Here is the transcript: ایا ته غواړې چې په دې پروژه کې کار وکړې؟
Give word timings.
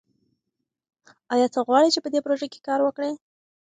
ایا 1.33 1.47
ته 1.53 1.59
غواړې 1.67 1.89
چې 1.93 1.99
په 2.03 2.09
دې 2.13 2.19
پروژه 2.25 2.47
کې 2.53 2.59
کار 2.67 2.79
وکړې؟ 2.83 3.11